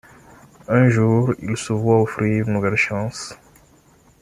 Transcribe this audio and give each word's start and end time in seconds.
Un 0.67 0.89
jour, 0.89 1.31
il 1.43 1.55
se 1.55 1.73
voit 1.73 2.01
offrir 2.01 2.47
une 2.47 2.55
nouvelle 2.55 2.75
chance. 2.75 3.35